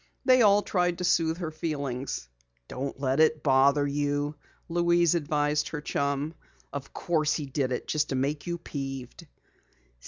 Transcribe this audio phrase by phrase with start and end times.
[0.25, 2.27] They all tried to soothe her feelings.
[2.67, 4.33] "Don't let it bother you,"
[4.67, 6.33] Louise advised her chum.
[6.73, 9.27] "Of course, he did it just to make you peeved."